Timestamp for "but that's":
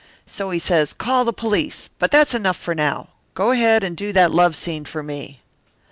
1.99-2.33